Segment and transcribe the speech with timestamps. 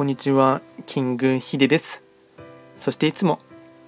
[0.00, 2.02] こんにちは、キングヒデです。
[2.78, 3.38] そしていつも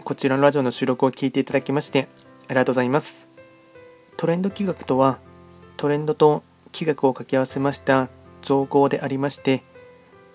[0.04, 2.06] こちらのラジオの収録を聞いていただきまして
[2.48, 3.28] ありがとうございます。
[4.18, 5.20] トレンド企画とは、
[5.78, 8.10] トレンドと企画を掛け合わせました
[8.42, 9.62] 造語でありまして、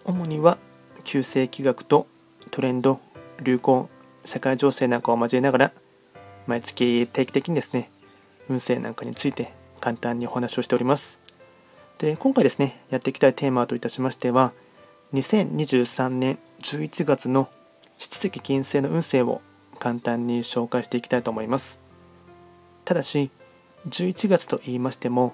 [0.03, 0.57] 主には
[1.03, 2.07] 旧世企画と
[2.49, 2.99] トレンド、
[3.43, 3.87] 流行、
[4.25, 5.73] 社会情勢なんかを交えながら、
[6.47, 7.91] 毎月定期的にですね、
[8.49, 11.19] 運勢なんかについて簡単にお話をしております。
[11.99, 14.53] で、今回ですね、やっていきたいテーマといたしましては、
[15.13, 17.47] 2023年11月の
[17.97, 19.41] 七石金星の運勢を
[19.79, 21.79] 簡単に紹介していきたいと思います。
[22.83, 23.31] ただし、
[23.87, 25.33] 11月と言いましても、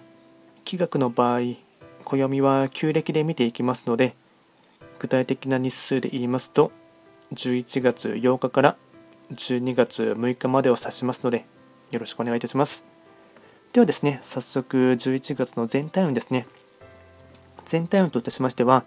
[0.64, 1.40] 気学の場合、
[2.04, 4.16] 暦は旧暦で見ていきますので、
[5.00, 6.72] 具体的な日数で言いますと、
[7.34, 8.78] 11月8日から
[9.32, 11.46] 12月6日までを指しますので、
[11.92, 12.86] よろしくお願いいたします。
[13.72, 16.46] ではですね、早速11月の全体運ですね。
[17.66, 18.84] 全体運といたしましては、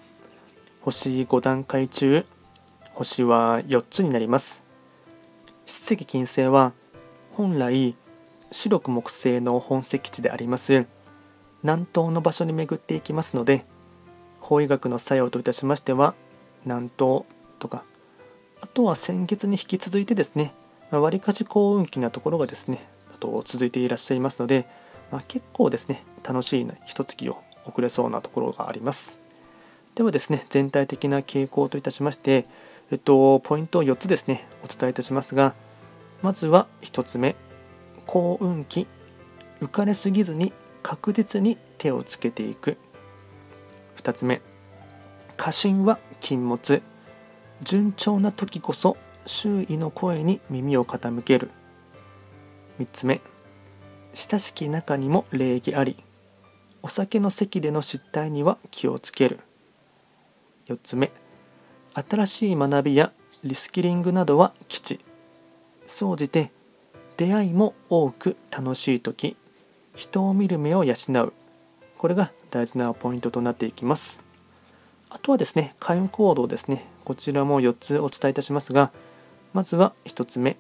[0.87, 2.25] 星5段階中、
[2.95, 4.63] 星は4つになります。
[5.65, 6.75] 七石金星は、
[7.33, 7.97] 本来、
[8.53, 10.87] 白く木星の本石地であります、
[11.65, 13.65] 南東の場所に巡っていきますので、
[14.39, 16.15] 法医学の作用といたしましては、
[16.65, 17.25] 南東
[17.59, 17.83] とか、
[18.61, 20.55] あとは先月に引き続いてですね、
[20.93, 24.69] わりかし幸運期なところがですね、と続いていらっしゃいますので、
[25.11, 29.26] まあ、結構ですね、楽しい一月を送れそうなところがあります。
[29.97, 32.47] ではですね、全体的な傾向といたしまして、
[32.91, 35.55] えっと、ポイントを4つですね、お伝えいたしますが、
[36.21, 37.35] まずは1つ目、
[38.07, 38.87] 幸運期、
[39.63, 42.77] 浮かれすぎずに確実に手をつけていく。
[43.97, 44.43] 2つ目、
[45.39, 46.83] 過信は禁物、
[47.63, 51.51] 順調な時こそ周囲の声に耳を傾ける。
[52.81, 53.23] 3つ目、
[54.13, 55.97] 親しき中にも礼儀あり、
[56.83, 59.41] お酒の席での失態には気をつける。
[60.67, 61.13] 4つ目。
[61.95, 63.13] 新しい学びや
[63.45, 65.01] リスキリングなどは基地
[65.87, 66.53] 総じて
[67.17, 69.37] 出会いも多く楽しい時。
[69.95, 70.95] 人を見る目を養
[71.25, 71.33] う。
[71.97, 74.21] これが大事なポイントとなっていきます。
[75.09, 76.87] あとはですね開運行動ですね。
[77.05, 78.93] こちらも4つお伝えいたしますが
[79.55, 80.57] まずは1つ目。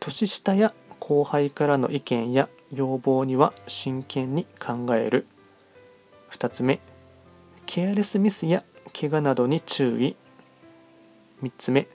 [0.00, 5.26] 年下や後輩からの意見や要望には真剣に考える。
[6.30, 6.80] 2つ目。
[7.66, 10.16] ケアレスミスや怪我などに注意。
[11.42, 11.88] 3つ目。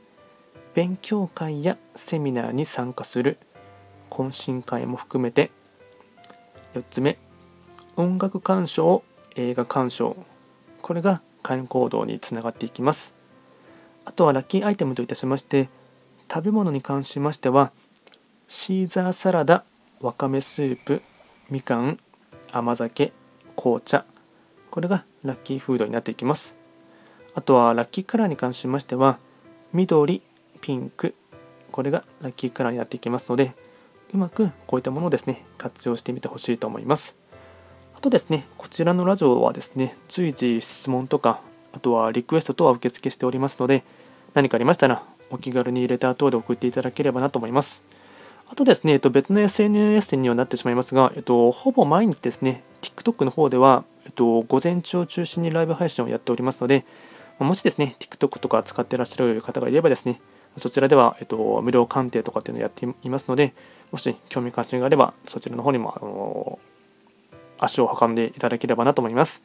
[0.74, 3.38] 勉強会やセミナーに参加する。
[4.10, 5.52] 懇親会も含めて。
[6.74, 7.18] 4つ目。
[7.96, 9.04] 音楽鑑賞
[9.36, 10.16] 映画鑑賞。
[10.82, 13.16] これが会員行動につながっていきます。
[14.06, 15.70] あとはラッキーアイテムといたしまして
[16.32, 17.72] 食べ物に関しましては
[18.48, 19.66] シーザーサラダ
[20.00, 21.02] わかめスープ
[21.50, 22.00] みかん
[22.52, 23.12] 甘酒
[23.56, 24.06] 紅茶。
[24.70, 26.56] これがラッキーフードになっていきます。
[27.38, 29.20] あとはラッキーカラーに関しましては
[29.72, 30.24] 緑、
[30.60, 31.14] ピンク。
[31.72, 33.54] これがラッキーカラーになっていきますので
[34.12, 37.16] うまくこういったものをですね活用してみてほしいと思います。
[37.96, 41.40] あとですねこちらのラジオはですね随時質問とか
[41.74, 43.84] あとはリクエスト等は受付しておりますので
[44.34, 47.84] 何かありましたらお気軽にレター等で送っていただければなと思います。
[48.50, 56.86] あとですね、えっと、別の SNS にはなってしまいますが、えっと、ほぼ毎日ですね、TikTok の方では、えっと、午前中を中心にライブ配信をやっておりますので、
[57.40, 60.20] もしですね、TikTok とか使ってらっしゃる方がいればですね、
[60.58, 63.54] そちらでは、えっと、無料鑑定とかっていうのをやっていますので、
[63.92, 66.60] もし興味関心があれば、そちらの方にも、あの
[67.60, 69.44] 足を運んでいただければなと思います。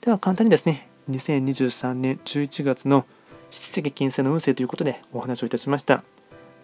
[0.00, 3.04] では、簡単にですね、2023年11月の
[3.50, 6.02] 七石金星の運勢ということでお話をいたしました。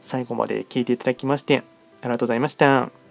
[0.00, 1.62] 最後まで聞いていただきまして、
[2.00, 3.02] ありがとうございました。